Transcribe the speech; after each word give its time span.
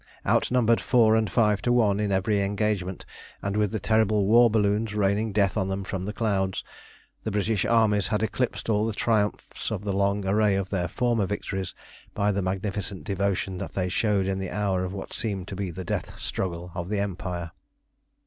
Outnumbered 0.25 0.81
four 0.81 1.15
and 1.15 1.29
five 1.31 1.61
to 1.61 1.71
one 1.71 1.99
in 1.99 2.11
every 2.11 2.41
engagement, 2.41 3.05
and 3.43 3.55
with 3.55 3.71
the 3.71 3.79
terrible 3.79 4.25
war 4.25 4.49
balloons 4.49 4.95
raining 4.95 5.31
death 5.31 5.55
on 5.55 5.67
them 5.69 5.83
from 5.83 6.01
the 6.05 6.11
clouds, 6.11 6.63
the 7.23 7.29
British 7.29 7.65
armies 7.65 8.07
had 8.07 8.23
eclipsed 8.23 8.67
all 8.67 8.87
the 8.87 8.93
triumphs 8.93 9.69
of 9.69 9.83
the 9.83 9.93
long 9.93 10.25
array 10.25 10.55
of 10.55 10.71
their 10.71 10.87
former 10.87 11.27
victories 11.27 11.75
by 12.15 12.31
the 12.31 12.41
magnificent 12.41 13.03
devotion 13.03 13.59
that 13.59 13.73
they 13.73 13.89
showed 13.89 14.25
in 14.25 14.39
the 14.39 14.49
hour 14.49 14.83
of 14.83 14.91
what 14.91 15.13
seemed 15.13 15.47
to 15.49 15.55
be 15.55 15.69
the 15.69 15.85
death 15.85 16.17
struggle 16.17 16.71
of 16.73 16.89
the 16.89 16.99
Empire. 16.99 17.51